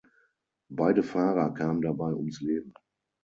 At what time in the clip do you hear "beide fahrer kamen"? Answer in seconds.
0.71-1.83